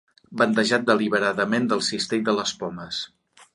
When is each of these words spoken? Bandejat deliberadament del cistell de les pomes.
Bandejat 0.41 0.87
deliberadament 0.87 1.69
del 1.73 1.85
cistell 1.91 2.27
de 2.31 2.37
les 2.41 2.57
pomes. 2.65 3.07